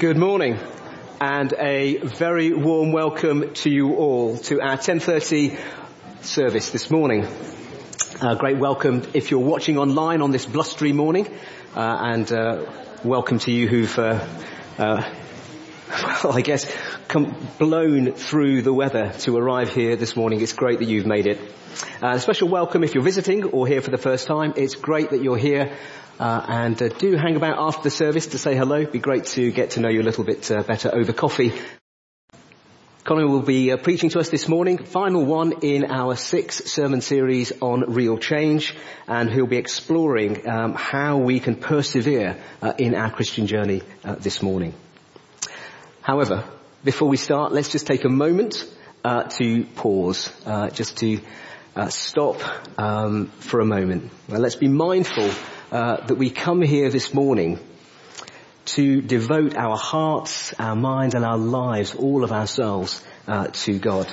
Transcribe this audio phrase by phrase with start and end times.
[0.00, 0.58] Good morning
[1.20, 5.58] and a very warm welcome to you all to our 10.30
[6.22, 7.26] service this morning.
[8.22, 11.26] A great welcome if you're watching online on this blustery morning
[11.76, 12.64] uh, and uh,
[13.04, 14.26] welcome to you who've uh,
[14.78, 15.14] uh
[16.24, 16.64] well, I guess,
[17.10, 20.40] come blown through the weather to arrive here this morning.
[20.40, 21.40] It's great that you've made it.
[22.00, 24.54] Uh, a special welcome if you're visiting or here for the first time.
[24.56, 25.76] It's great that you're here.
[26.20, 28.76] Uh, and uh, do hang about after the service to say hello.
[28.76, 31.52] It'd be great to get to know you a little bit uh, better over coffee.
[33.02, 37.00] Colin will be uh, preaching to us this morning, final one in our six sermon
[37.00, 38.76] series on real change,
[39.08, 43.82] and he'll be exploring um, how we can persevere uh, in our Christian journey
[44.20, 44.74] this morning.
[46.02, 46.44] However,
[46.82, 48.66] before we start, let's just take a moment
[49.04, 51.20] uh, to pause, uh, just to
[51.76, 52.40] uh, stop
[52.78, 54.10] um, for a moment.
[54.28, 55.30] Let's be mindful
[55.70, 57.58] uh, that we come here this morning
[58.66, 64.10] to devote our hearts, our minds, and our lives, all of ourselves, uh, to God.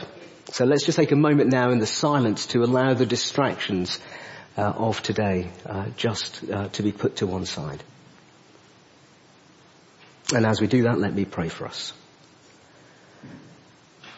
[0.51, 3.99] So let's just take a moment now in the silence to allow the distractions
[4.57, 5.51] uh, of today
[5.97, 7.83] just to be put to one side.
[10.33, 11.93] And as we do that, let me pray for us.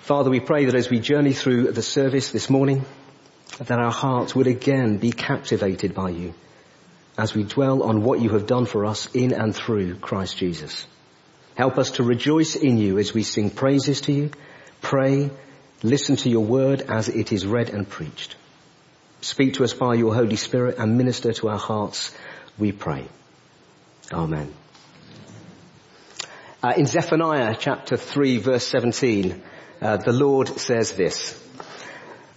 [0.09, 2.83] Father, we pray that as we journey through the service this morning,
[3.59, 6.33] that our hearts would again be captivated by you
[7.15, 10.83] as we dwell on what you have done for us in and through Christ Jesus.
[11.53, 14.31] Help us to rejoice in you as we sing praises to you,
[14.81, 15.29] pray,
[15.83, 18.35] listen to your word as it is read and preached.
[19.21, 22.17] Speak to us by your Holy Spirit and minister to our hearts,
[22.57, 23.05] we pray.
[24.11, 24.51] Amen.
[26.63, 29.43] Uh, in Zephaniah chapter 3 verse 17,
[29.81, 31.41] uh, the Lord says this,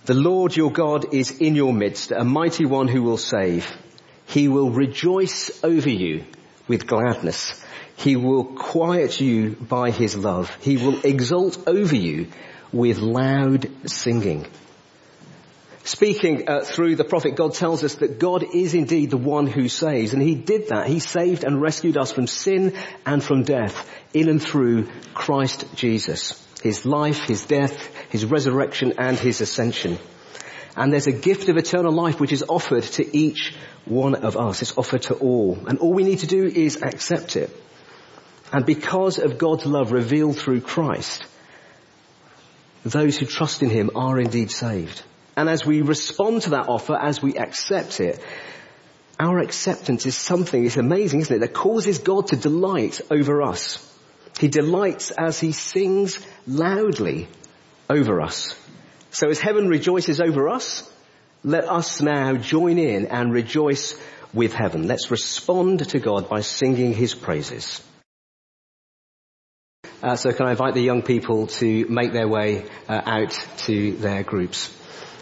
[0.04, 3.70] The Lord your God is in your midst, a mighty one who will save.
[4.26, 6.24] He will rejoice over you
[6.68, 7.60] with gladness.
[7.96, 10.56] He will quiet you by his love.
[10.60, 12.28] He will exult over you
[12.72, 14.46] with loud singing.
[15.84, 19.68] Speaking uh, through the prophet, God tells us that God is indeed the one who
[19.68, 20.86] saves, and He did that.
[20.86, 26.41] He saved and rescued us from sin and from death in and through Christ Jesus.
[26.62, 27.76] His life, His death,
[28.10, 29.98] His resurrection, and His ascension.
[30.76, 34.62] And there's a gift of eternal life which is offered to each one of us.
[34.62, 35.58] It's offered to all.
[35.66, 37.50] And all we need to do is accept it.
[38.52, 41.24] And because of God's love revealed through Christ,
[42.84, 45.02] those who trust in Him are indeed saved.
[45.36, 48.22] And as we respond to that offer, as we accept it,
[49.18, 53.88] our acceptance is something, it's amazing, isn't it, that causes God to delight over us.
[54.42, 57.28] He delights as he sings loudly
[57.88, 58.58] over us.
[59.12, 60.82] So as heaven rejoices over us,
[61.44, 63.96] let us now join in and rejoice
[64.34, 64.88] with heaven.
[64.88, 67.80] Let's respond to God by singing his praises.
[70.02, 73.92] Uh, so can I invite the young people to make their way uh, out to
[73.92, 74.76] their groups?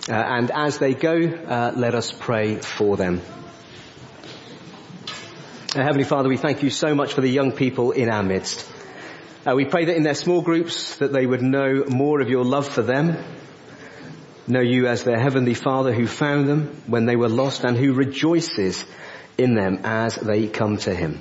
[0.09, 3.20] Uh, and as they go, uh, let us pray for them.
[5.76, 8.79] Uh, Heavenly Father, we thank you so much for the young people in our midst.
[9.47, 12.45] Uh, we pray that in their small groups that they would know more of your
[12.45, 13.17] love for them,
[14.47, 17.95] know you as their heavenly Father who found them when they were lost and who
[17.95, 18.84] rejoices
[19.39, 21.21] in them as they come to him.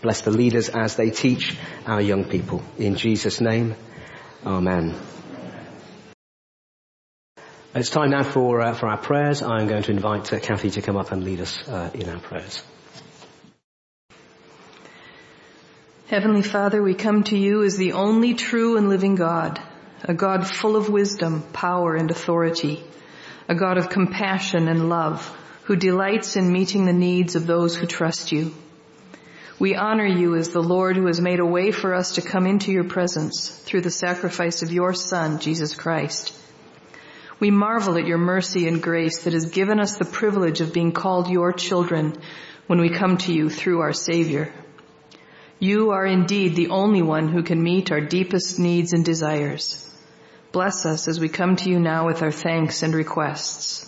[0.00, 2.62] Bless the leaders as they teach our young people.
[2.78, 3.74] In Jesus' name,
[4.46, 4.94] Amen.
[7.74, 9.42] It's time now for, uh, for our prayers.
[9.42, 12.18] I'm going to invite uh, Kathy to come up and lead us uh, in our
[12.18, 12.62] prayers.
[16.10, 19.62] Heavenly Father, we come to you as the only true and living God,
[20.02, 22.82] a God full of wisdom, power, and authority,
[23.48, 25.24] a God of compassion and love,
[25.66, 28.52] who delights in meeting the needs of those who trust you.
[29.60, 32.44] We honor you as the Lord who has made a way for us to come
[32.44, 36.36] into your presence through the sacrifice of your Son, Jesus Christ.
[37.38, 40.90] We marvel at your mercy and grace that has given us the privilege of being
[40.90, 42.20] called your children
[42.66, 44.52] when we come to you through our Savior.
[45.62, 49.86] You are indeed the only one who can meet our deepest needs and desires.
[50.52, 53.86] Bless us as we come to you now with our thanks and requests.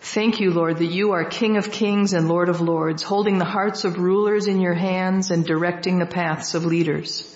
[0.00, 3.44] Thank you, Lord, that you are King of kings and Lord of lords, holding the
[3.44, 7.32] hearts of rulers in your hands and directing the paths of leaders.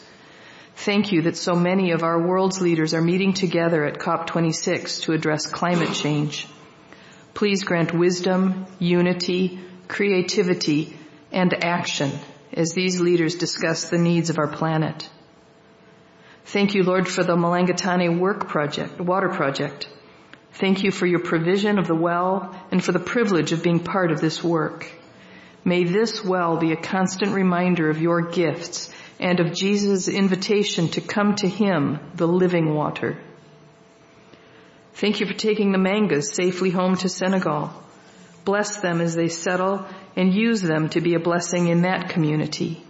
[0.75, 5.13] Thank you that so many of our world's leaders are meeting together at COP26 to
[5.13, 6.49] address climate change.
[7.33, 10.97] Please grant wisdom, unity, creativity,
[11.31, 12.11] and action
[12.53, 15.09] as these leaders discuss the needs of our planet.
[16.47, 19.89] Thank you, Lord, for the Malangatane work project, water project.
[20.53, 24.11] Thank you for your provision of the well and for the privilege of being part
[24.11, 24.91] of this work.
[25.65, 31.01] May this well be a constant reminder of your gifts and of Jesus' invitation to
[31.01, 33.19] come to him, the living water.
[34.95, 37.71] Thank you for taking the mangas safely home to Senegal.
[38.45, 39.87] Bless them as they settle
[40.17, 42.83] and use them to be a blessing in that community.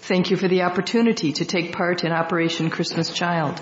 [0.00, 3.60] Thank you for the opportunity to take part in Operation Christmas Child.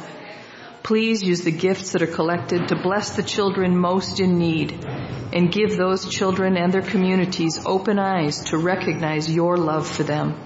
[0.84, 4.84] Please use the gifts that are collected to bless the children most in need
[5.32, 10.38] and give those children and their communities open eyes to recognize your love for them.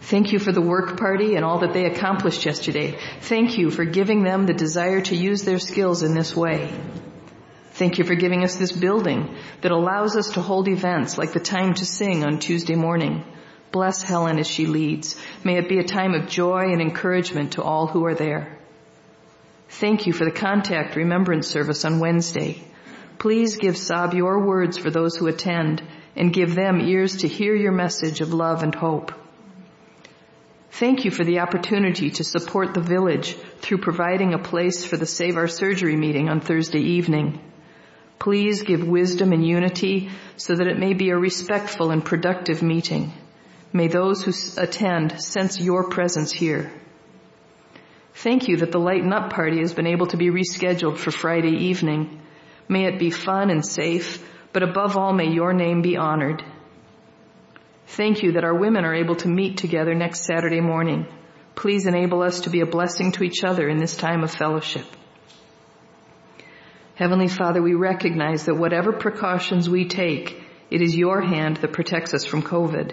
[0.00, 2.98] Thank you for the work party and all that they accomplished yesterday.
[3.20, 6.72] Thank you for giving them the desire to use their skills in this way.
[7.74, 11.40] Thank you for giving us this building that allows us to hold events like the
[11.40, 13.24] time to sing on Tuesday morning.
[13.72, 15.20] Bless Helen as she leads.
[15.42, 18.56] May it be a time of joy and encouragement to all who are there.
[19.68, 22.62] Thank you for the contact remembrance service on Wednesday.
[23.18, 25.82] Please give Saab your words for those who attend
[26.14, 29.10] and give them ears to hear your message of love and hope.
[30.70, 35.06] Thank you for the opportunity to support the village through providing a place for the
[35.06, 37.40] Save Our Surgery meeting on Thursday evening.
[38.18, 43.12] Please give wisdom and unity so that it may be a respectful and productive meeting.
[43.72, 46.72] May those who attend sense your presence here.
[48.14, 51.66] Thank you that the Lighten Up party has been able to be rescheduled for Friday
[51.66, 52.22] evening.
[52.68, 56.42] May it be fun and safe, but above all may your name be honored.
[57.88, 61.06] Thank you that our women are able to meet together next Saturday morning.
[61.54, 64.86] Please enable us to be a blessing to each other in this time of fellowship.
[66.94, 72.14] Heavenly Father, we recognize that whatever precautions we take, it is your hand that protects
[72.14, 72.92] us from COVID.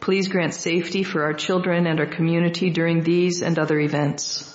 [0.00, 4.48] Please grant safety for our children and our community during these and other events.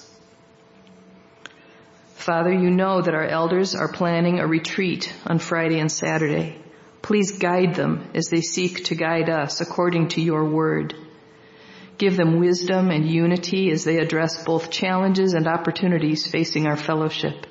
[2.16, 6.62] Father, you know that our elders are planning a retreat on Friday and Saturday.
[7.02, 10.94] Please guide them as they seek to guide us according to your word.
[11.98, 17.48] Give them wisdom and unity as they address both challenges and opportunities facing our fellowship.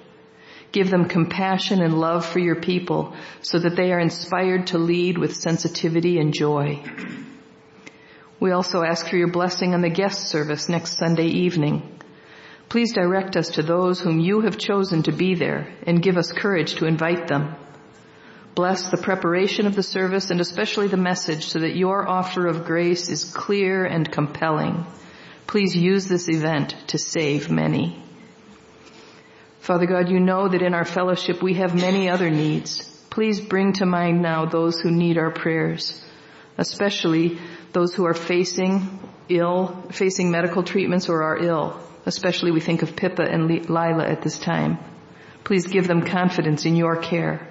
[0.72, 5.18] Give them compassion and love for your people so that they are inspired to lead
[5.18, 6.82] with sensitivity and joy.
[8.38, 11.98] We also ask for your blessing on the guest service next Sunday evening.
[12.68, 16.32] Please direct us to those whom you have chosen to be there and give us
[16.32, 17.54] courage to invite them.
[18.54, 22.64] Bless the preparation of the service and especially the message so that your offer of
[22.64, 24.86] grace is clear and compelling.
[25.46, 28.02] Please use this event to save many.
[29.66, 32.84] Father God, you know that in our fellowship we have many other needs.
[33.10, 36.00] Please bring to mind now those who need our prayers,
[36.56, 37.40] especially
[37.72, 41.80] those who are facing ill, facing medical treatments or are ill.
[42.06, 44.78] Especially we think of Pippa and Lila at this time.
[45.42, 47.48] Please give them confidence in your care.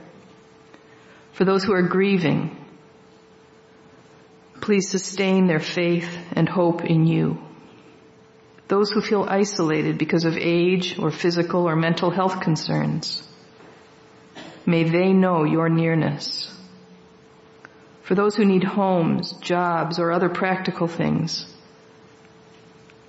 [1.34, 2.56] For those who are grieving,
[4.62, 7.44] please sustain their faith and hope in you.
[8.68, 13.28] Those who feel isolated because of age or physical or mental health concerns,
[14.66, 16.52] may they know your nearness.
[18.02, 21.46] For those who need homes, jobs, or other practical things,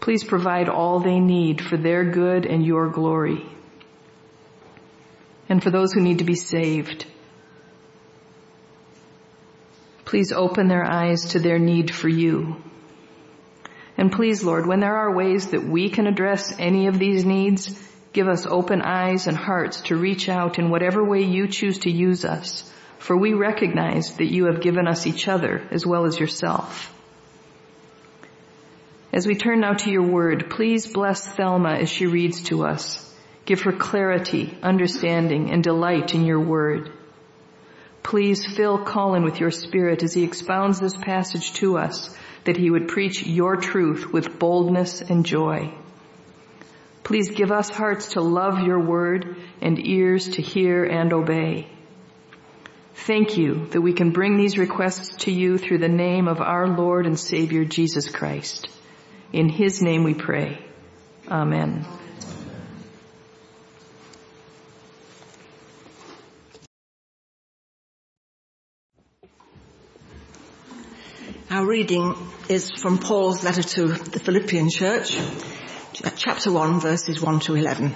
[0.00, 3.44] please provide all they need for their good and your glory.
[5.48, 7.06] And for those who need to be saved,
[10.04, 12.56] please open their eyes to their need for you.
[13.98, 17.70] And please, Lord, when there are ways that we can address any of these needs,
[18.12, 21.90] give us open eyes and hearts to reach out in whatever way you choose to
[21.90, 22.70] use us
[23.06, 26.92] for we recognize that you have given us each other as well as yourself.
[29.12, 33.02] As we turn now to your word, please bless Thelma as she reads to us.
[33.44, 36.90] Give her clarity, understanding, and delight in your word.
[38.02, 42.10] Please fill Colin with your spirit as he expounds this passage to us,
[42.46, 45.72] that he would preach your truth with boldness and joy.
[47.04, 51.68] Please give us hearts to love your word and ears to hear and obey.
[52.94, 56.66] Thank you that we can bring these requests to you through the name of our
[56.66, 58.68] Lord and Savior Jesus Christ.
[59.32, 60.58] In His name we pray.
[61.28, 61.86] Amen.
[71.48, 72.12] Our reading
[72.48, 75.16] is from Paul's letter to the Philippian church,
[76.16, 77.94] chapter 1 verses 1 to 11.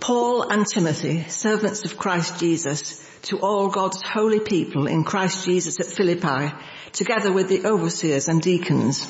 [0.00, 5.78] Paul and Timothy, servants of Christ Jesus, to all God's holy people in Christ Jesus
[5.78, 6.54] at Philippi,
[6.92, 9.06] together with the overseers and deacons.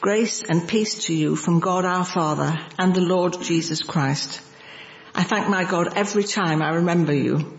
[0.00, 4.40] Grace and peace to you from God our Father and the Lord Jesus Christ.
[5.12, 7.58] I thank my God every time I remember you.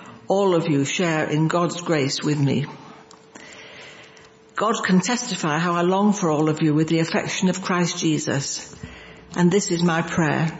[0.31, 2.65] all of you share in God's grace with me.
[4.55, 7.97] God can testify how I long for all of you with the affection of Christ
[7.97, 8.73] Jesus.
[9.35, 10.57] And this is my prayer,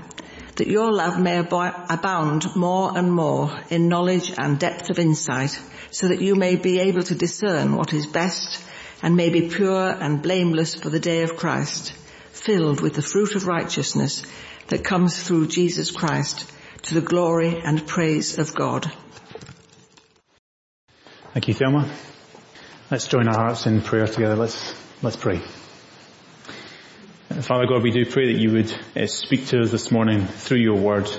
[0.57, 5.57] that your love may abound more and more in knowledge and depth of insight,
[5.89, 8.61] so that you may be able to discern what is best
[9.01, 11.93] and may be pure and blameless for the day of Christ,
[12.33, 14.23] filled with the fruit of righteousness
[14.67, 16.51] that comes through Jesus Christ
[16.81, 18.91] to the glory and praise of God.
[21.33, 21.89] Thank you, Thelma.
[22.91, 24.35] Let's join our hearts in prayer together.
[24.35, 25.39] Let's, let's pray.
[27.29, 30.57] Father God, we do pray that you would uh, speak to us this morning through
[30.57, 31.09] your word,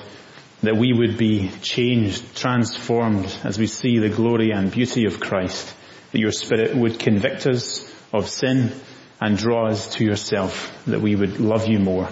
[0.63, 5.75] that we would be changed, transformed as we see the glory and beauty of Christ,
[6.11, 8.71] that your spirit would convict us of sin
[9.19, 12.11] and draw us to yourself, that we would love you more.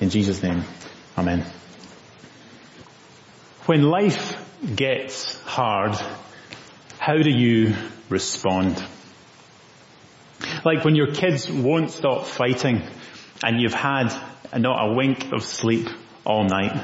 [0.00, 0.64] In Jesus' name,
[1.16, 1.46] Amen.
[3.66, 4.36] When life
[4.74, 5.96] gets hard,
[7.06, 7.72] how do you
[8.08, 8.84] respond?
[10.64, 12.82] Like when your kids won't stop fighting
[13.44, 14.12] and you've had
[14.56, 15.88] not a wink of sleep
[16.24, 16.82] all night.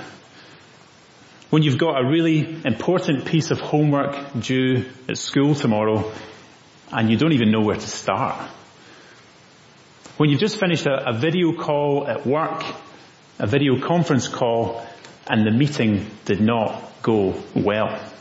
[1.50, 6.12] When you've got a really important piece of homework due at school tomorrow
[6.92, 8.48] and you don't even know where to start.
[10.18, 12.62] When you've just finished a, a video call at work,
[13.40, 14.86] a video conference call,
[15.26, 18.11] and the meeting did not go well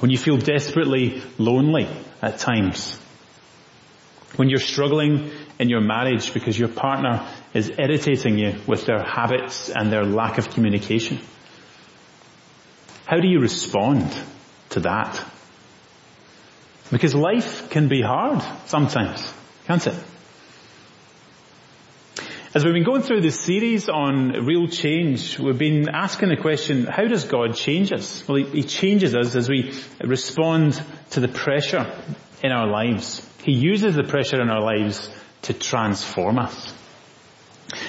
[0.00, 1.88] when you feel desperately lonely
[2.22, 2.98] at times,
[4.36, 9.70] when you're struggling in your marriage because your partner is irritating you with their habits
[9.70, 11.18] and their lack of communication.
[13.06, 14.16] How do you respond
[14.70, 15.24] to that?
[16.90, 19.32] Because life can be hard sometimes,
[19.66, 19.94] can't it?
[22.58, 26.86] As we've been going through this series on real change, we've been asking the question,
[26.86, 28.26] how does God change us?
[28.26, 29.72] Well, He, changes us as we
[30.02, 31.86] respond to the pressure
[32.42, 33.24] in our lives.
[33.44, 35.08] He uses the pressure in our lives
[35.42, 36.74] to transform us.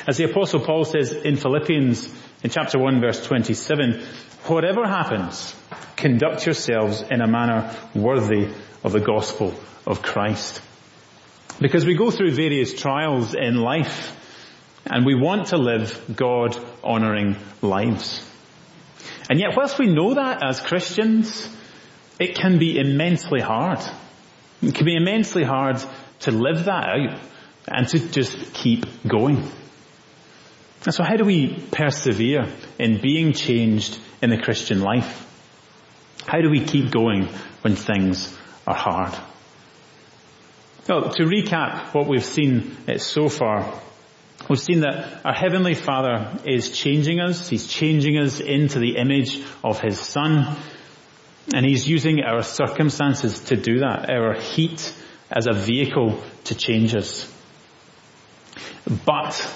[0.08, 2.08] As the apostle Paul says in Philippians
[2.44, 4.04] in chapter 1 verse 27,
[4.44, 5.56] whatever happens,
[5.96, 9.52] conduct yourselves in a manner worthy of the gospel
[9.88, 10.62] of Christ.
[11.60, 14.16] Because we go through various trials in life,
[14.86, 18.26] and we want to live God honoring lives.
[19.30, 21.48] And yet whilst we know that as Christians,
[22.20, 23.80] it can be immensely hard.
[24.62, 25.78] It can be immensely hard
[26.22, 27.20] to live that out
[27.68, 29.50] and to just keep going.
[30.86, 35.26] And so how do we persevere in being changed in the Christian life?
[36.26, 37.28] How do we keep going
[37.62, 39.14] when things are hard?
[40.88, 43.80] Well, to recap what we've seen eh, so far,
[44.50, 47.48] We've seen that our Heavenly Father is changing us.
[47.48, 50.58] He's changing us into the image of His Son.
[51.54, 54.92] And He's using our circumstances to do that, our heat
[55.30, 57.32] as a vehicle to change us.
[59.06, 59.54] But,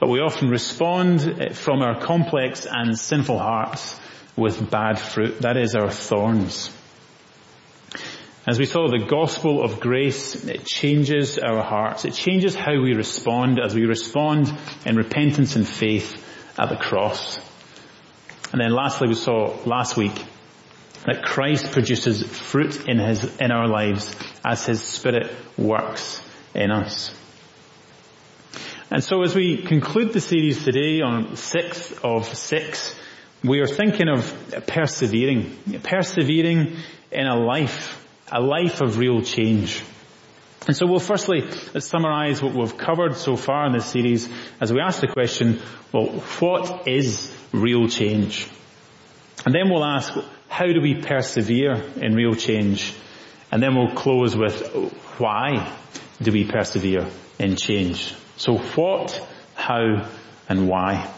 [0.00, 4.00] but we often respond from our complex and sinful hearts
[4.36, 5.42] with bad fruit.
[5.42, 6.73] That is our thorns.
[8.46, 12.04] As we saw, the gospel of grace, it changes our hearts.
[12.04, 14.52] It changes how we respond as we respond
[14.84, 16.22] in repentance and faith
[16.58, 17.38] at the cross.
[18.52, 20.12] And then lastly, we saw last week
[21.06, 26.22] that Christ produces fruit in his, in our lives as his spirit works
[26.54, 27.14] in us.
[28.90, 32.94] And so as we conclude the series today on sixth of six,
[33.42, 36.76] we are thinking of persevering, persevering
[37.10, 39.82] in a life a life of real change.
[40.66, 41.42] And so we'll firstly
[41.74, 44.28] let's summarize what we've covered so far in this series
[44.60, 45.60] as we ask the question,
[45.92, 46.06] well,
[46.40, 48.48] what is real change?
[49.44, 50.12] And then we'll ask,
[50.48, 52.94] how do we persevere in real change?
[53.52, 54.72] And then we'll close with,
[55.18, 55.70] why
[56.22, 57.06] do we persevere
[57.38, 58.14] in change?
[58.36, 59.20] So what,
[59.54, 60.08] how,
[60.48, 61.12] and why?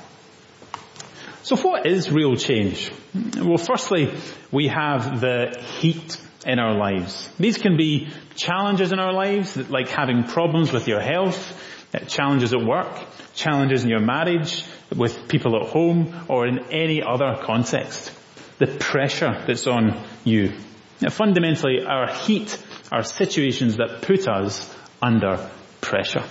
[1.42, 2.90] So what is real change?
[3.36, 4.12] Well, firstly,
[4.50, 7.28] we have the heat in our lives.
[7.38, 11.60] These can be challenges in our lives, like having problems with your health,
[12.06, 12.96] challenges at work,
[13.34, 18.12] challenges in your marriage, with people at home, or in any other context.
[18.58, 20.52] The pressure that's on you.
[21.00, 22.56] Now, fundamentally, our heat
[22.90, 25.50] are situations that put us under
[25.80, 26.24] pressure.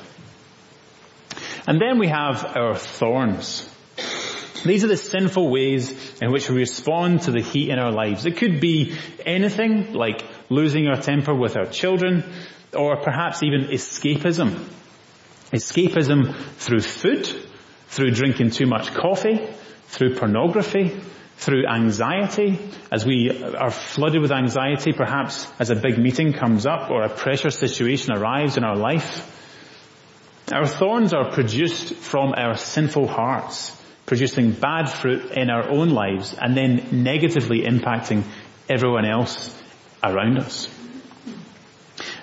[1.68, 3.70] And then we have our thorns.
[4.66, 8.26] These are the sinful ways in which we respond to the heat in our lives.
[8.26, 12.24] It could be anything like losing our temper with our children
[12.76, 14.68] or perhaps even escapism.
[15.52, 17.28] Escapism through food,
[17.88, 19.48] through drinking too much coffee,
[19.88, 21.00] through pornography,
[21.38, 22.58] through anxiety,
[22.92, 27.10] as we are flooded with anxiety, perhaps as a big meeting comes up or a
[27.10, 29.32] pressure situation arrives in our life.
[30.52, 33.72] Our thorns are produced from our sinful hearts
[34.06, 38.24] producing bad fruit in our own lives and then negatively impacting
[38.70, 39.56] everyone else
[40.04, 40.70] around us.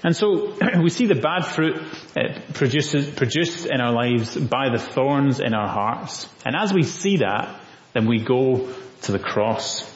[0.05, 1.77] And so we see the bad fruit
[2.17, 6.29] uh, produced, produced in our lives by the thorns in our hearts.
[6.45, 7.61] And as we see that,
[7.95, 8.73] then we go
[9.03, 9.89] to the cross.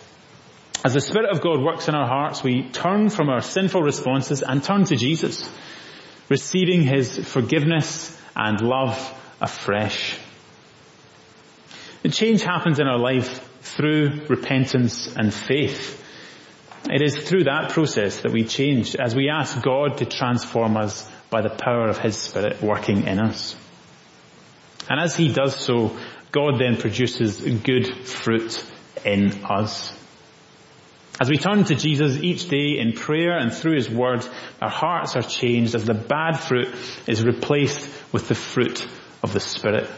[0.85, 4.43] As the Spirit of God works in our hearts, we turn from our sinful responses
[4.43, 5.49] and turn to Jesus,
[6.29, 8.97] receiving His forgiveness and love
[9.41, 10.19] afresh.
[12.07, 16.01] The change happens in our life through repentance and faith.
[16.89, 21.05] It is through that process that we change as we ask God to transform us
[21.31, 23.57] by the power of His Spirit working in us.
[24.89, 25.97] And as He does so,
[26.31, 28.65] God then produces good fruit
[29.05, 29.93] in us.
[31.21, 34.25] As we turn to Jesus each day in prayer and through His Word,
[34.63, 36.73] our hearts are changed as the bad fruit
[37.09, 38.87] is replaced with the fruit
[39.25, 39.91] of the Spirit.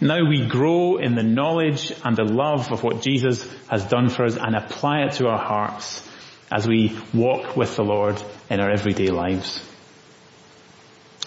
[0.00, 4.24] Now we grow in the knowledge and the love of what Jesus has done for
[4.24, 6.06] us and apply it to our hearts
[6.50, 8.20] as we walk with the Lord
[8.50, 9.60] in our everyday lives.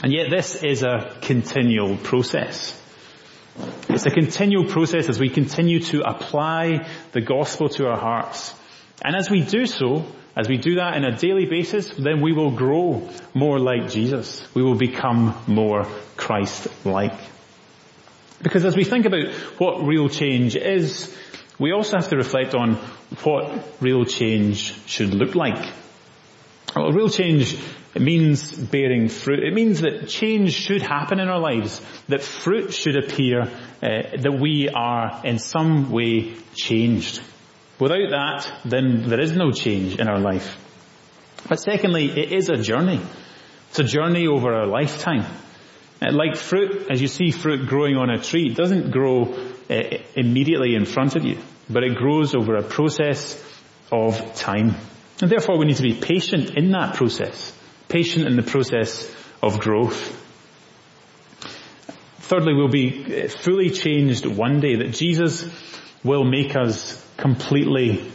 [0.04, 2.80] And yet this is a continual process.
[3.90, 8.54] It's a continual process as we continue to apply the gospel to our hearts.
[9.04, 10.06] And as we do so,
[10.36, 14.48] as we do that on a daily basis, then we will grow more like Jesus.
[14.54, 17.20] We will become more Christ-like.
[18.42, 21.16] Because as we think about what real change is,
[21.60, 22.76] we also have to reflect on
[23.24, 25.74] what real change should look like.
[26.76, 27.58] Well, real change
[27.96, 29.44] means bearing fruit.
[29.44, 33.50] It means that change should happen in our lives, that fruit should appear, uh,
[33.82, 37.22] that we are in some way changed.
[37.80, 40.58] Without that, then there is no change in our life.
[41.48, 43.02] But secondly, it is a journey.
[43.70, 45.26] It's a journey over a lifetime.
[46.00, 49.34] Uh, like fruit, as you see fruit growing on a tree, it doesn't grow
[49.70, 53.44] uh, immediately in front of you, but it grows over a process
[53.92, 54.76] of time.
[55.22, 57.52] And therefore we need to be patient in that process,
[57.88, 60.24] patient in the process of growth.
[62.20, 65.46] Thirdly, we'll be uh, fully changed one day, that Jesus
[66.04, 68.12] will make us completely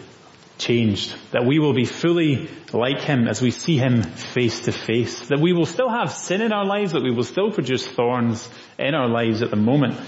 [0.62, 1.14] changed.
[1.32, 5.28] That we will be fully like Him as we see Him face to face.
[5.28, 8.48] That we will still have sin in our lives, that we will still produce thorns
[8.78, 10.00] in our lives at the moment.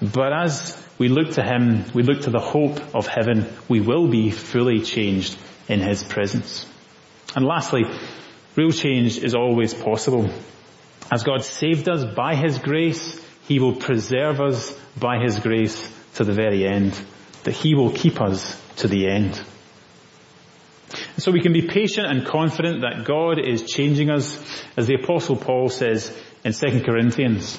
[0.00, 4.08] But as we look to Him, we look to the hope of heaven, we will
[4.08, 5.36] be fully changed
[5.68, 6.66] in His presence.
[7.34, 7.84] And lastly,
[8.56, 10.30] real change is always possible.
[11.10, 16.24] As God saved us by His grace, He will preserve us by His grace to
[16.24, 16.98] the very end.
[17.44, 19.40] That He will keep us to the end.
[21.18, 24.40] So we can be patient and confident that God is changing us,
[24.76, 27.58] as the apostle Paul says in 2 Corinthians.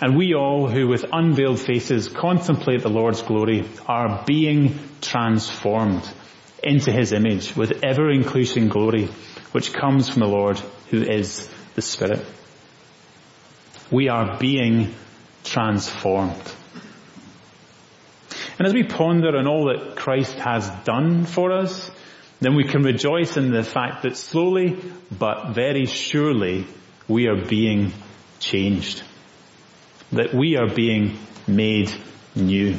[0.00, 6.02] And we all who with unveiled faces contemplate the Lord's glory are being transformed
[6.64, 9.08] into his image with ever increasing glory,
[9.52, 10.58] which comes from the Lord
[10.90, 12.26] who is the Spirit.
[13.88, 14.92] We are being
[15.44, 16.42] transformed.
[18.58, 21.90] And as we ponder on all that Christ has done for us,
[22.40, 24.78] then we can rejoice in the fact that slowly
[25.10, 26.66] but very surely
[27.08, 27.92] we are being
[28.40, 29.02] changed.
[30.12, 31.92] That we are being made
[32.34, 32.78] new.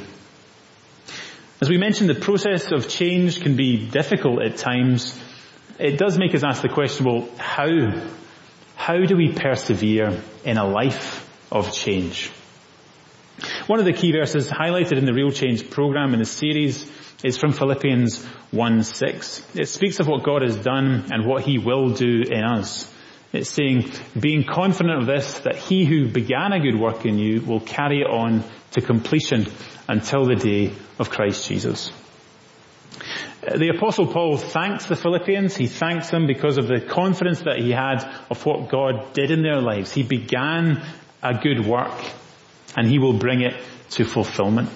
[1.59, 5.17] As we mentioned, the process of change can be difficult at times.
[5.79, 7.67] It does make us ask the question, well, how?
[8.75, 12.31] How do we persevere in a life of change?
[13.65, 16.89] One of the key verses highlighted in the Real Change program in the series
[17.23, 19.55] is from Philippians 1 6.
[19.55, 22.91] It speaks of what God has done and what He will do in us.
[23.33, 27.41] It's saying, being confident of this, that He who began a good work in you
[27.41, 29.47] will carry it on to completion
[29.87, 31.91] until the day of Christ Jesus.
[33.41, 35.55] The apostle Paul thanks the Philippians.
[35.55, 39.41] He thanks them because of the confidence that he had of what God did in
[39.41, 39.93] their lives.
[39.93, 40.85] He began
[41.23, 41.93] a good work
[42.75, 43.53] and he will bring it
[43.91, 44.69] to fulfillment.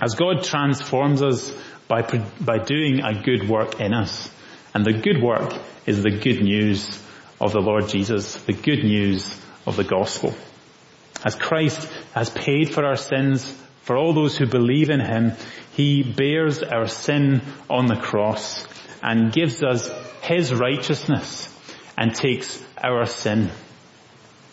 [0.00, 1.52] As God transforms us
[1.88, 2.02] by,
[2.40, 4.30] by doing a good work in us,
[4.76, 5.54] And the good work
[5.86, 7.02] is the good news
[7.40, 9.26] of the Lord Jesus, the good news
[9.66, 10.34] of the gospel.
[11.24, 13.50] As Christ has paid for our sins,
[13.84, 15.32] for all those who believe in Him,
[15.72, 18.66] He bears our sin on the cross
[19.02, 21.48] and gives us His righteousness
[21.96, 23.50] and takes our sin.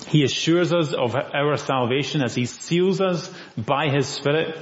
[0.08, 4.58] He assures us of our salvation as He seals us by His Spirit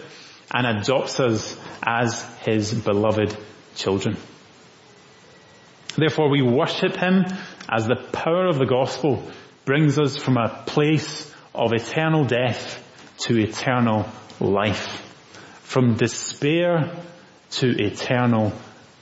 [0.54, 3.36] and adopts us as His beloved
[3.76, 4.18] children.
[5.96, 7.26] Therefore we worship Him
[7.70, 9.24] as the power of the gospel
[9.66, 12.84] brings us from a place of eternal death
[13.20, 14.06] to eternal
[14.40, 15.08] life.
[15.64, 16.92] From despair
[17.52, 18.52] to eternal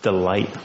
[0.02, 0.56] delight.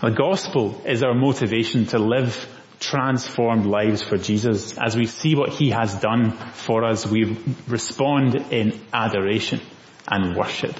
[0.00, 2.46] The gospel is our motivation to live
[2.80, 4.76] transformed lives for Jesus.
[4.76, 7.38] As we see what he has done for us, we
[7.68, 9.60] respond in adoration
[10.08, 10.74] and worship.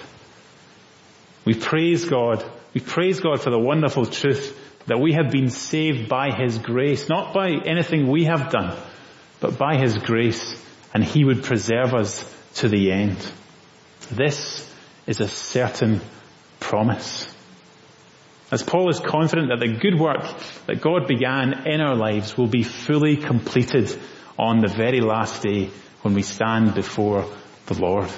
[1.44, 2.44] We praise God.
[2.74, 7.08] We praise God for the wonderful truth that we have been saved by his grace,
[7.08, 8.76] not by anything we have done,
[9.38, 10.60] but by his grace,
[10.94, 13.18] and he would preserve us to the end.
[14.10, 14.68] This
[15.06, 16.00] is a certain
[16.58, 17.29] promise.
[18.50, 20.24] As Paul is confident that the good work
[20.66, 23.96] that God began in our lives will be fully completed
[24.38, 25.70] on the very last day
[26.02, 27.26] when we stand before
[27.66, 28.10] the Lord.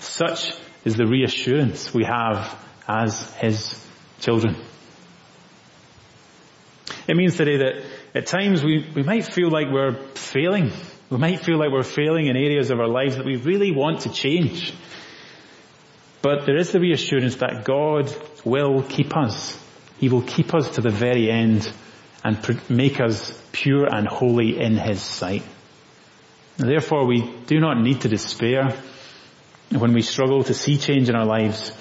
[0.00, 0.52] Such
[0.84, 2.54] is the reassurance we have
[2.86, 3.86] as His
[4.20, 4.56] children.
[7.06, 10.72] It means today that at times we, we might feel like we're failing.
[11.08, 14.00] We might feel like we're failing in areas of our lives that we really want
[14.00, 14.74] to change.
[16.28, 18.14] But there is the reassurance that God
[18.44, 19.58] will keep us.
[19.96, 21.72] He will keep us to the very end
[22.22, 22.38] and
[22.68, 25.42] make us pure and holy in His sight.
[26.58, 28.76] Therefore we do not need to despair
[29.70, 31.72] when we struggle to see change in our lives,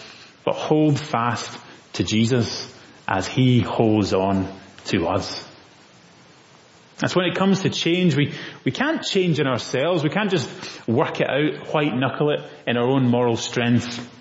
[0.46, 1.60] but hold fast
[1.96, 2.74] to Jesus
[3.06, 4.48] as He holds on
[4.86, 5.46] to us.
[7.00, 8.34] That's when it comes to change, we,
[8.64, 10.06] we can't change in ourselves.
[10.06, 14.14] We can't just work it out, white knuckle it in our own moral strength.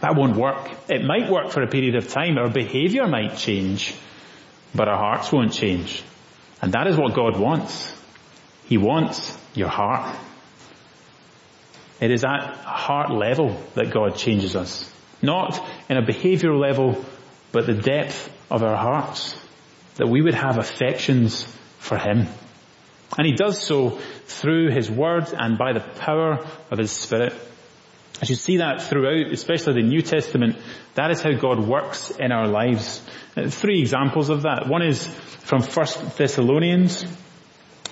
[0.00, 0.70] That won't work.
[0.88, 2.38] It might work for a period of time.
[2.38, 3.94] Our behavior might change,
[4.74, 6.02] but our hearts won't change.
[6.62, 7.94] And that is what God wants.
[8.66, 10.16] He wants your heart.
[12.00, 14.92] It is at heart level that God changes us.
[15.20, 17.04] Not in a behavioral level,
[17.50, 19.36] but the depth of our hearts.
[19.96, 21.44] That we would have affections
[21.78, 22.28] for Him.
[23.16, 27.32] And He does so through His Word and by the power of His Spirit.
[28.20, 30.56] As you see that throughout, especially the New Testament,
[30.94, 33.00] that is how God works in our lives.
[33.36, 34.68] Uh, three examples of that.
[34.68, 37.04] One is from 1 Thessalonians.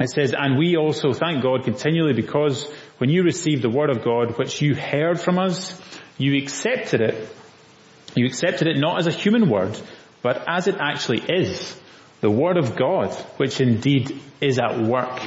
[0.00, 4.04] It says, and we also thank God continually because when you received the word of
[4.04, 5.80] God, which you heard from us,
[6.18, 7.28] you accepted it.
[8.14, 9.78] You accepted it not as a human word,
[10.22, 11.78] but as it actually is.
[12.20, 15.20] The word of God, which indeed is at work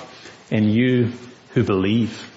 [0.51, 1.13] in you
[1.53, 2.29] who believe.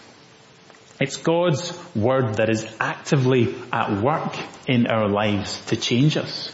[1.03, 4.38] It's God's word that is actively at work
[4.69, 6.53] in our lives to change us.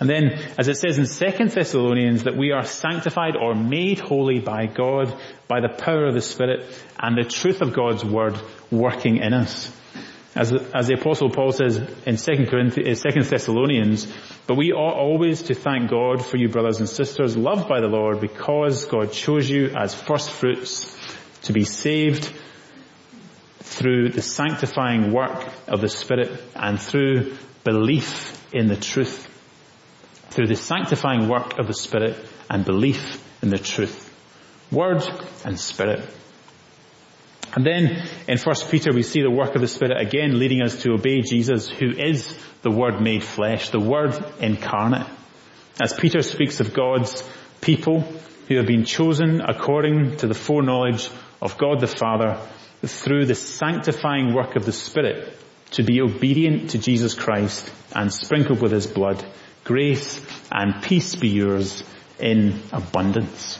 [0.00, 4.40] And then, as it says in 2 Thessalonians, that we are sanctified or made holy
[4.40, 5.14] by God
[5.48, 6.62] by the power of the Spirit
[6.98, 9.70] and the truth of God's word working in us.
[10.34, 14.10] As, as the apostle Paul says in 2 Corinthians, eh, 2 Thessalonians,
[14.46, 17.88] but we ought always to thank God for you brothers and sisters loved by the
[17.88, 20.96] Lord because God chose you as first fruits
[21.42, 22.32] to be saved
[23.80, 29.26] through the sanctifying work of the Spirit and through belief in the truth.
[30.28, 32.14] Through the sanctifying work of the Spirit
[32.50, 34.06] and belief in the truth.
[34.70, 35.02] Word
[35.46, 36.06] and Spirit.
[37.56, 40.82] And then in 1 Peter we see the work of the Spirit again leading us
[40.82, 45.06] to obey Jesus who is the Word made flesh, the Word incarnate.
[45.82, 47.26] As Peter speaks of God's
[47.62, 48.02] people
[48.46, 51.08] who have been chosen according to the foreknowledge
[51.40, 52.38] of God the Father
[52.82, 55.36] through the sanctifying work of the Spirit
[55.72, 59.24] to be obedient to Jesus Christ and sprinkled with His blood,
[59.64, 61.84] grace and peace be yours
[62.18, 63.58] in abundance.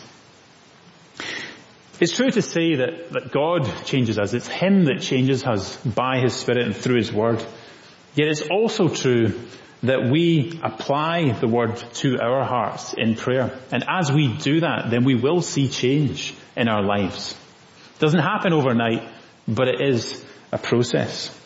[2.01, 4.33] It's true to say that, that God changes us.
[4.33, 7.45] It's Him that changes us by His Spirit and through His Word.
[8.15, 9.39] Yet it's also true
[9.83, 13.59] that we apply the Word to our hearts in prayer.
[13.71, 17.37] And as we do that, then we will see change in our lives.
[18.01, 19.07] Doesn't happen overnight,
[19.47, 21.37] but it is a process.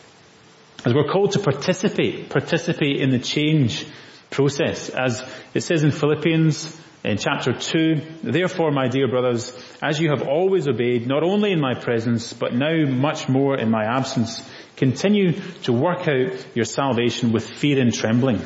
[0.85, 3.85] As we're called to participate, participate in the change
[4.31, 4.87] process.
[4.87, 5.21] As
[5.53, 9.51] it says in Philippians in chapter 2, Therefore, my dear brothers,
[9.83, 13.69] as you have always obeyed, not only in my presence, but now much more in
[13.69, 14.41] my absence,
[14.77, 18.39] continue to work out your salvation with fear and trembling.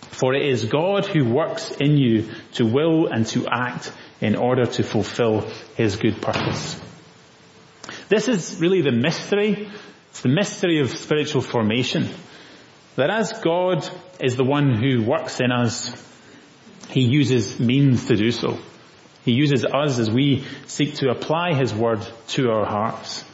[0.00, 4.66] For it is God who works in you to will and to act in order
[4.66, 5.42] to fulfill
[5.76, 6.80] his good purpose.
[8.10, 9.70] This is really the mystery.
[10.08, 12.10] It's the mystery of spiritual formation.
[12.96, 15.94] That as God is the one who works in us,
[16.88, 18.58] he uses means to do so.
[19.24, 23.24] He uses us as we seek to apply His word to our hearts.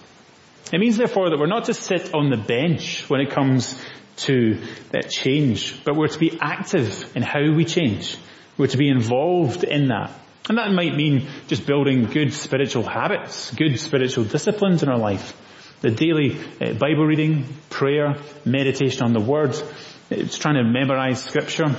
[0.71, 3.83] It means therefore that we're not to sit on the bench when it comes
[4.17, 4.61] to
[4.91, 8.19] that change, but we're to be active in how we change.
[8.59, 10.13] We're to be involved in that.
[10.49, 15.35] And that might mean just building good spiritual habits, good spiritual disciplines in our life.
[15.81, 19.57] The daily uh, Bible reading, prayer, meditation on the Word,
[20.09, 21.75] it's trying to memorize scripture,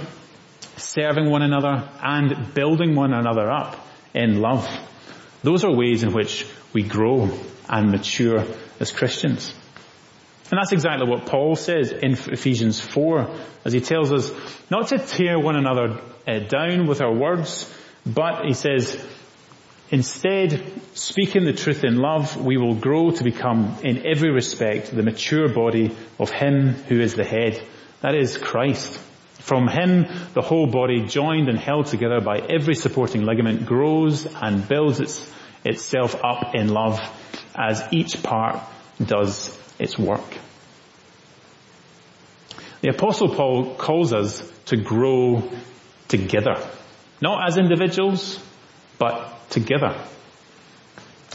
[0.75, 4.67] serving one another and building one another up in love.
[5.43, 7.29] Those are ways in which we grow
[7.69, 8.45] and mature
[8.79, 9.53] as Christians.
[10.51, 13.29] And that's exactly what Paul says in Ephesians 4
[13.65, 14.31] as he tells us
[14.69, 17.73] not to tear one another uh, down with our words,
[18.13, 19.03] but he says,
[19.89, 25.03] instead, speaking the truth in love, we will grow to become in every respect the
[25.03, 27.61] mature body of him who is the head.
[28.01, 28.97] That is Christ.
[29.39, 34.67] From him, the whole body, joined and held together by every supporting ligament, grows and
[34.67, 35.31] builds its,
[35.63, 36.99] itself up in love
[37.55, 38.61] as each part
[39.03, 40.37] does its work.
[42.81, 45.49] The apostle Paul calls us to grow
[46.07, 46.55] together.
[47.21, 48.39] Not as individuals,
[48.97, 49.99] but together.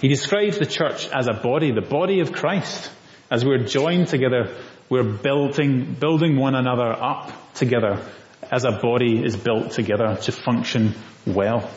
[0.00, 2.90] He describes the church as a body, the body of Christ.
[3.30, 4.54] As we're joined together
[4.92, 8.06] we're building, building one another up together
[8.50, 10.94] as a body is built together to function
[11.26, 11.70] well.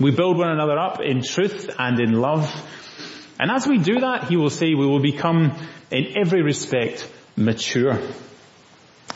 [0.00, 2.52] We build one another up in truth and in love.
[3.38, 5.56] And as we do that, he will say we will become
[5.92, 8.00] in every respect mature.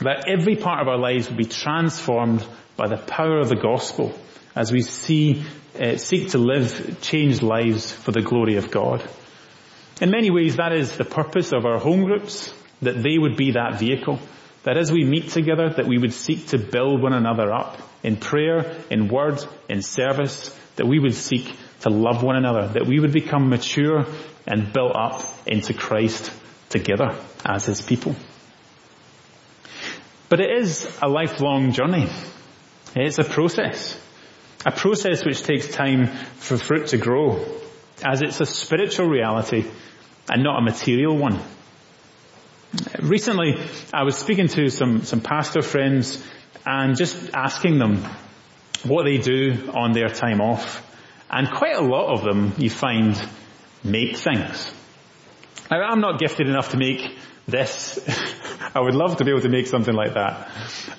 [0.00, 4.14] That every part of our lives will be transformed by the power of the gospel
[4.56, 5.44] as we see,
[5.80, 9.08] uh, seek to live changed lives for the glory of God.
[10.00, 13.52] In many ways that is the purpose of our home groups, that they would be
[13.52, 14.18] that vehicle.
[14.62, 18.16] That as we meet together, that we would seek to build one another up in
[18.16, 23.00] prayer, in word, in service, that we would seek to love one another, that we
[23.00, 24.06] would become mature
[24.46, 26.32] and built up into Christ
[26.68, 28.14] together as His people.
[30.28, 32.08] But it is a lifelong journey.
[32.94, 34.00] It's a process.
[34.64, 37.44] A process which takes time for fruit to grow,
[38.02, 39.64] as it's a spiritual reality
[40.30, 41.38] and not a material one.
[43.00, 43.56] Recently,
[43.92, 46.24] I was speaking to some, some pastor friends
[46.64, 48.04] and just asking them
[48.84, 50.80] what they do on their time off.
[51.30, 53.20] And quite a lot of them, you find,
[53.82, 54.72] make things.
[55.70, 57.98] I'm not gifted enough to make this.
[58.74, 60.48] I would love to be able to make something like that.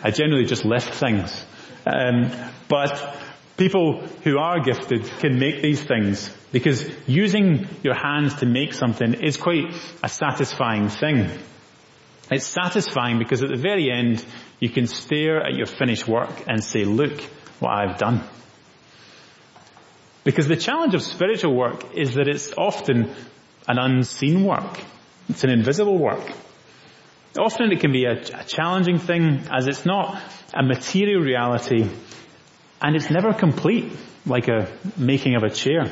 [0.03, 1.45] I generally just lift things.
[1.86, 2.32] Um,
[2.67, 3.15] but
[3.58, 9.13] people who are gifted can make these things because using your hands to make something
[9.13, 11.30] is quite a satisfying thing.
[12.32, 14.26] It's satisfying because at the very end,
[14.60, 17.21] you can stare at your finished work and say, look
[17.60, 18.24] what I've done.
[20.24, 23.13] Because the challenge of spiritual work is that it's often
[23.67, 24.80] an unseen work.
[25.30, 26.32] It's an invisible work.
[27.38, 30.21] Often it can be a, a challenging thing as it's not
[30.54, 31.89] a material reality
[32.82, 33.91] and it's never complete
[34.26, 35.86] like a making of a chair.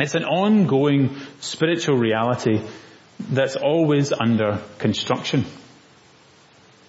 [0.00, 2.60] It's an ongoing spiritual reality
[3.18, 5.44] that's always under construction.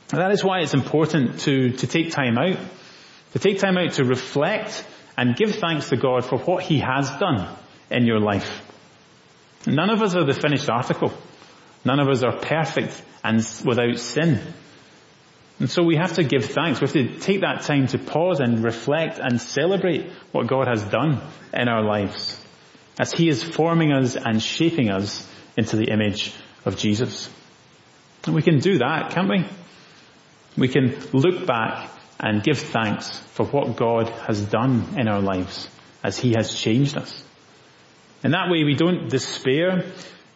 [0.09, 2.57] That is why it's important to, to take time out,
[3.33, 4.85] to take time out to reflect
[5.17, 7.55] and give thanks to God for what He has done
[7.89, 8.61] in your life.
[9.65, 11.13] None of us are the finished article.
[11.85, 14.39] None of us are perfect and without sin.
[15.59, 16.81] And so we have to give thanks.
[16.81, 20.83] We have to take that time to pause and reflect and celebrate what God has
[20.83, 21.21] done
[21.53, 22.39] in our lives
[22.99, 26.33] as He is forming us and shaping us into the image
[26.65, 27.29] of Jesus.
[28.25, 29.45] And we can do that, can't we?
[30.57, 35.67] We can look back and give thanks for what God has done in our lives
[36.03, 37.23] as He has changed us.
[38.23, 39.85] In that way we don't despair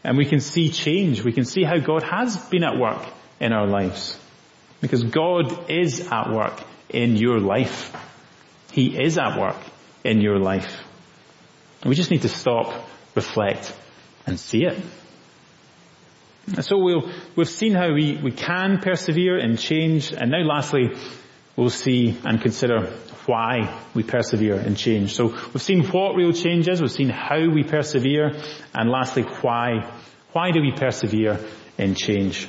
[0.07, 1.21] and we can see change.
[1.21, 3.05] We can see how God has been at work
[3.41, 4.17] in our lives.
[4.79, 7.93] Because God is at work in your life.
[8.71, 9.57] He is at work
[10.05, 10.81] in your life.
[11.85, 13.75] We just need to stop, reflect,
[14.25, 14.81] and see it.
[16.61, 20.95] So we'll, we've seen how we, we can persevere and change, and now lastly,
[21.57, 22.93] we'll see and consider
[23.25, 25.15] why we persevere in change.
[25.15, 28.41] So we've seen what real change is, we've seen how we persevere,
[28.73, 29.91] and lastly, why.
[30.37, 31.39] Why do we persevere
[31.79, 32.47] in change?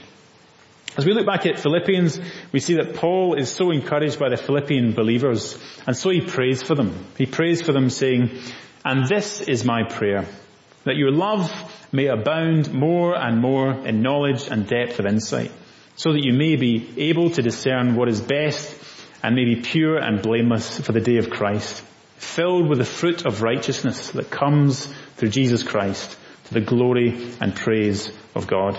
[0.99, 2.21] As we look back at Philippians,
[2.53, 6.63] we see that Paul is so encouraged by the Philippian believers, and so he prays
[6.63, 7.07] for them.
[7.17, 8.41] He prays for them saying,
[8.85, 10.27] and this is my prayer,
[10.85, 11.51] that your love
[11.91, 15.51] may abound more and more in knowledge and depth of insight,
[15.97, 18.79] so that you may be able to discern what is best
[19.23, 21.83] and may be pure and blameless for the day of Christ,
[22.19, 27.55] filled with the fruit of righteousness that comes through Jesus Christ to the glory and
[27.55, 28.79] praise of God.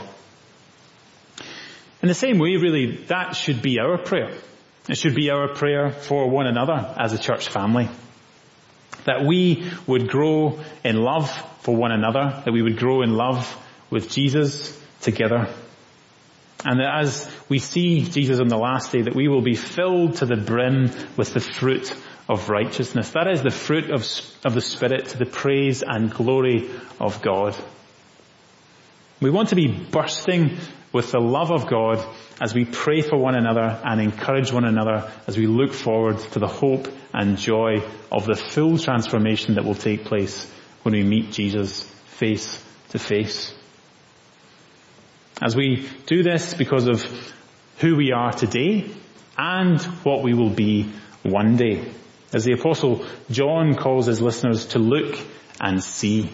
[2.01, 4.31] In the same way, really, that should be our prayer.
[4.87, 7.89] It should be our prayer for one another as a church family.
[9.05, 11.29] That we would grow in love
[11.61, 13.55] for one another, that we would grow in love
[13.89, 15.53] with Jesus together.
[16.65, 20.17] And that as we see Jesus on the last day, that we will be filled
[20.17, 21.93] to the brim with the fruit
[22.29, 23.09] of righteousness.
[23.11, 24.07] That is the fruit of,
[24.45, 27.55] of the Spirit to the praise and glory of God.
[29.19, 30.57] We want to be bursting
[30.93, 32.05] with the love of God
[32.39, 36.39] as we pray for one another and encourage one another as we look forward to
[36.39, 40.49] the hope and joy of the full transformation that will take place
[40.83, 43.53] when we meet Jesus face to face.
[45.41, 47.03] As we do this because of
[47.79, 48.89] who we are today
[49.37, 50.91] and what we will be
[51.23, 51.85] one day.
[52.31, 55.19] As the apostle John calls his listeners to look
[55.59, 56.29] and see.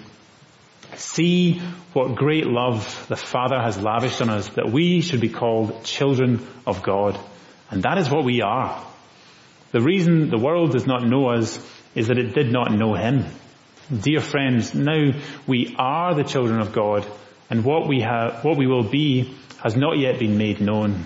[0.95, 1.60] See
[1.93, 6.45] what great love the Father has lavished on us that we should be called children
[6.65, 7.19] of God.
[7.69, 8.84] And that is what we are.
[9.71, 11.60] The reason the world does not know us
[11.95, 13.25] is that it did not know Him.
[13.93, 15.12] Dear friends, now
[15.47, 17.05] we are the children of God
[17.49, 21.03] and what we have, what we will be has not yet been made known.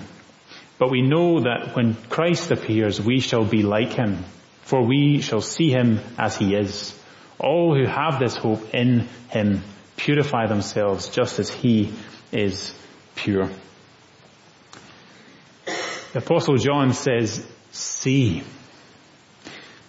[0.78, 4.24] But we know that when Christ appears, we shall be like Him,
[4.62, 6.94] for we shall see Him as He is.
[7.40, 9.64] All who have this hope in Him
[9.96, 11.92] purify themselves just as He
[12.32, 12.74] is
[13.16, 13.50] pure.
[16.14, 18.44] The Apostle John says, see.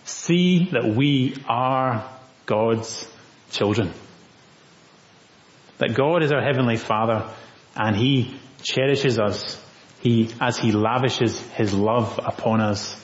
[0.05, 2.09] See that we are
[2.47, 3.09] God's
[3.51, 3.93] children.
[5.79, 7.31] That God is our Heavenly Father
[7.75, 9.63] and He cherishes us
[10.01, 12.97] he, as He lavishes His love upon us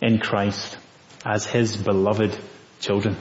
[0.00, 0.78] in Christ
[1.24, 2.36] as His beloved
[2.80, 3.16] children.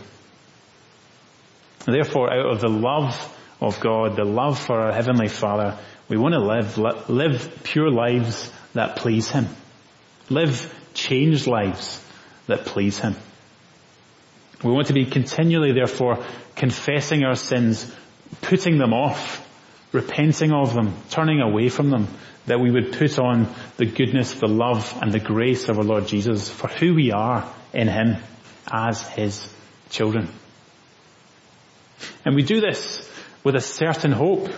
[1.85, 5.77] Therefore, out of the love of God, the love for our Heavenly Father,
[6.09, 6.77] we want to live,
[7.09, 9.47] live pure lives that please Him.
[10.29, 12.03] Live changed lives
[12.47, 13.15] that please Him.
[14.63, 16.23] We want to be continually, therefore,
[16.55, 17.91] confessing our sins,
[18.41, 19.47] putting them off,
[19.91, 22.07] repenting of them, turning away from them,
[22.45, 26.07] that we would put on the goodness, the love, and the grace of our Lord
[26.07, 28.17] Jesus for who we are in Him
[28.71, 29.47] as His
[29.89, 30.27] children.
[32.25, 33.07] And we do this
[33.43, 34.49] with a certain hope.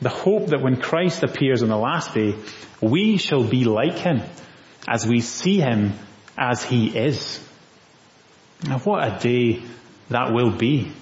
[0.00, 2.34] The hope that when Christ appears on the last day,
[2.80, 4.22] we shall be like Him
[4.86, 5.94] as we see Him
[6.36, 7.40] as He is.
[8.64, 9.62] Now what a day
[10.10, 10.92] that will be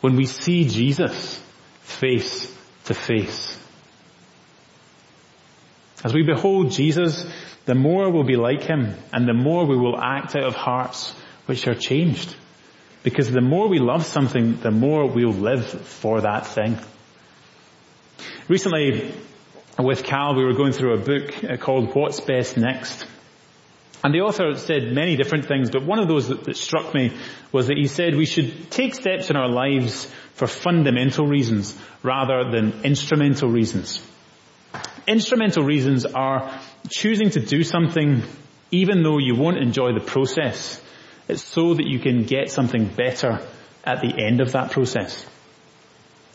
[0.00, 1.40] when we see Jesus
[1.80, 2.49] face
[2.90, 3.56] to face.
[6.02, 7.24] As we behold Jesus,
[7.64, 11.14] the more we'll be like Him and the more we will act out of hearts
[11.46, 12.34] which are changed.
[13.04, 16.78] Because the more we love something, the more we'll live for that thing.
[18.48, 19.14] Recently,
[19.78, 23.06] with Cal, we were going through a book uh, called What's Best Next.
[24.02, 27.12] And the author said many different things, but one of those that, that, struck me
[27.52, 32.50] was that he said we should take steps in our lives for fundamental reasons rather
[32.50, 34.00] than instrumental reasons.
[35.06, 36.58] Instrumental reasons are
[36.88, 38.22] choosing to do something
[38.70, 40.80] even though you won't enjoy the process
[41.30, 43.40] it's so that you can get something better
[43.84, 45.24] at the end of that process.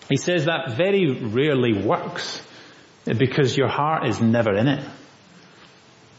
[0.07, 2.41] He says that very rarely works
[3.05, 4.89] because your heart is never in it.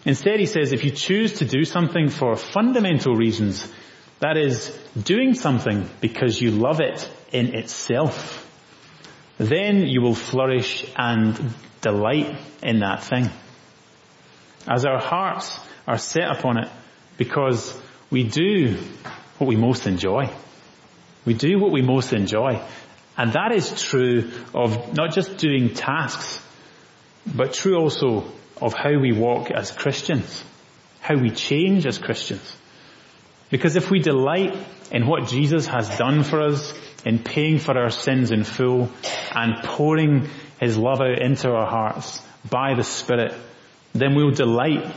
[0.06, 3.68] Instead, he says if you choose to do something for fundamental reasons,
[4.20, 8.44] that is doing something because you love it in itself,
[9.36, 13.28] then you will flourish and delight in that thing.
[14.68, 16.68] As our hearts are set upon it
[17.18, 17.76] because
[18.08, 18.78] we do
[19.38, 20.30] what we most enjoy.
[21.24, 22.62] We do what we most enjoy.
[23.16, 26.40] And that is true of not just doing tasks,
[27.26, 28.24] but true also
[28.60, 30.42] of how we walk as Christians,
[31.00, 32.56] how we change as Christians.
[33.50, 34.56] Because if we delight
[34.90, 36.72] in what Jesus has done for us,
[37.04, 38.90] in paying for our sins in full,
[39.32, 40.28] and pouring
[40.58, 43.32] His love out into our hearts by the Spirit,
[43.92, 44.92] then we'll delight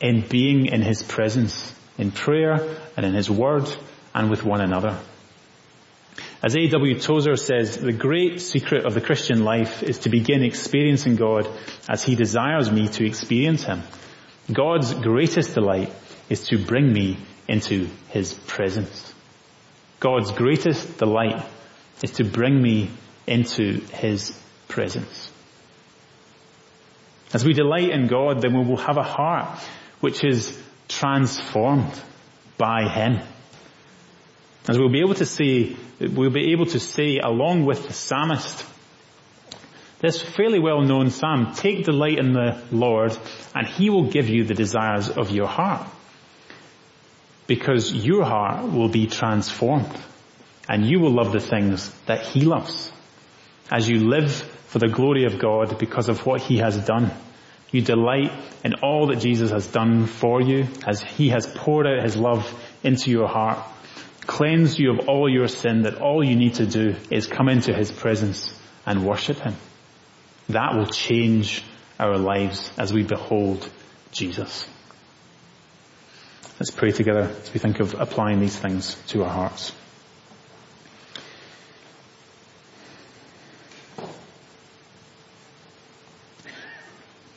[0.00, 3.68] in being in His presence, in prayer and in His Word
[4.14, 4.98] and with one another.
[6.40, 7.00] As A.W.
[7.00, 11.48] Tozer says, the great secret of the Christian life is to begin experiencing God
[11.88, 13.82] as He desires me to experience Him.
[14.52, 15.92] God's greatest delight
[16.30, 17.18] is to bring me
[17.48, 19.12] into His presence.
[19.98, 21.44] God's greatest delight
[22.04, 22.90] is to bring me
[23.26, 25.32] into His presence.
[27.34, 29.58] As we delight in God, then we will have a heart
[30.00, 32.00] which is transformed
[32.56, 33.20] by Him.
[34.68, 38.64] As we'll be able to say, we'll be able to say along with the psalmist,
[40.00, 43.16] this fairly well known psalm, take delight in the Lord
[43.54, 45.88] and He will give you the desires of your heart.
[47.46, 49.90] Because your heart will be transformed
[50.68, 52.92] and you will love the things that He loves.
[53.70, 54.32] As you live
[54.68, 57.10] for the glory of God because of what He has done.
[57.70, 58.32] You delight
[58.64, 62.46] in all that Jesus has done for you as He has poured out His love
[62.82, 63.58] into your heart,
[64.28, 67.72] cleanse you of all your sin that all you need to do is come into
[67.72, 68.54] His presence
[68.84, 69.56] and worship Him.
[70.50, 71.64] That will change
[71.98, 73.68] our lives as we behold
[74.12, 74.68] Jesus.
[76.60, 79.72] Let's pray together as we think of applying these things to our hearts.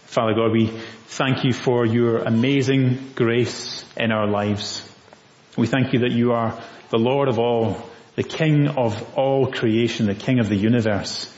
[0.08, 4.86] Father God, we thank you for your amazing grace in our lives.
[5.56, 6.62] We thank you that you are
[6.92, 7.82] the Lord of all,
[8.16, 11.36] the King of all creation, the King of the universe,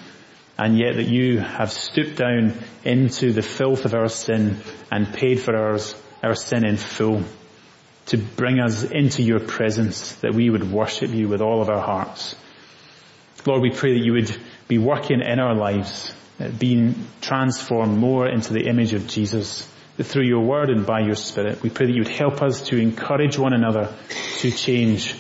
[0.58, 4.58] and yet that you have stooped down into the filth of our sin
[4.92, 7.24] and paid for ours, our sin in full
[8.08, 11.82] to bring us into your presence, that we would worship you with all of our
[11.82, 12.36] hearts.
[13.46, 14.36] Lord, we pray that you would
[14.68, 16.14] be working in our lives
[16.60, 19.70] being transformed more into the image of Jesus
[20.02, 21.62] through your word and by your spirit.
[21.62, 23.94] We pray that you would help us to encourage one another
[24.40, 25.16] to change,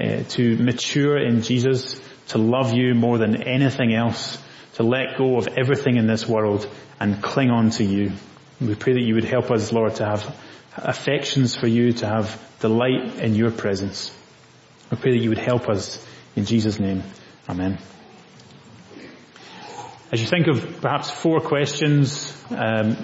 [0.00, 4.38] uh, to mature in Jesus, to love you more than anything else,
[4.74, 6.68] to let go of everything in this world
[7.00, 8.12] and cling on to you.
[8.60, 10.36] We pray that you would help us, Lord, to have
[10.76, 14.16] affections for you, to have delight in your presence.
[14.90, 16.04] We pray that you would help us
[16.36, 17.02] in Jesus' name.
[17.48, 17.78] Amen.
[20.10, 22.96] As you think of perhaps four questions, um,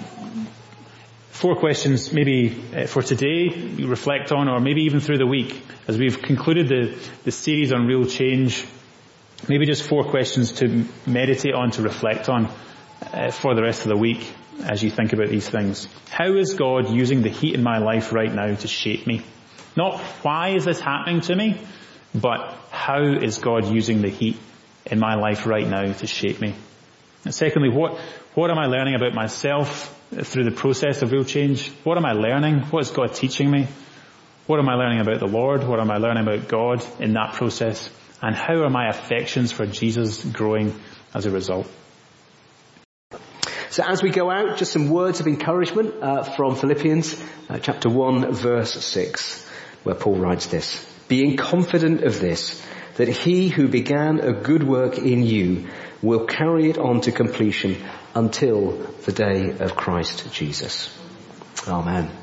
[1.41, 5.59] four questions maybe uh, for today you reflect on or maybe even through the week
[5.87, 8.63] as we've concluded the, the series on real change,
[9.49, 12.47] maybe just four questions to meditate on, to reflect on
[13.11, 14.31] uh, for the rest of the week
[14.65, 15.87] as you think about these things.
[16.11, 19.23] How is God using the heat in my life right now to shape me?
[19.75, 21.59] Not why is this happening to me,
[22.13, 24.37] but how is God using the heat
[24.85, 26.53] in my life right now to shape me?
[27.25, 27.99] And secondly, what,
[28.33, 31.69] what am I learning about myself through the process of real change?
[31.83, 32.61] What am I learning?
[32.69, 33.67] What is God teaching me?
[34.47, 35.65] What am I learning about the Lord?
[35.65, 37.89] What am I learning about God in that process?
[38.21, 40.79] And how are my affections for Jesus growing
[41.13, 41.67] as a result?
[43.69, 47.89] So as we go out, just some words of encouragement uh, from Philippians uh, chapter
[47.89, 49.45] 1 verse 6,
[49.83, 52.65] where Paul writes this, being confident of this,
[52.95, 55.67] that he who began a good work in you
[56.01, 57.77] will carry it on to completion
[58.15, 58.71] until
[59.05, 60.97] the day of Christ Jesus.
[61.67, 62.20] Amen.